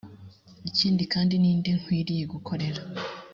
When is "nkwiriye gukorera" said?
1.79-2.81